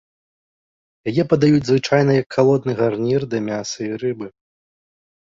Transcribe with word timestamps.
Яе 1.09 1.23
падаюць, 1.33 1.65
звычайна, 1.67 2.11
як 2.21 2.27
халодны 2.37 2.73
гарнір 2.79 3.21
да 3.33 3.41
мяса 3.51 3.77
і 3.89 3.99
рыбы. 4.05 4.27